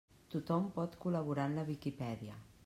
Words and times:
Tothom 0.35 0.63
pot 0.77 0.97
col·laborar 1.03 1.47
en 1.51 1.55
la 1.61 1.67
Viquipèdia. 1.69 2.41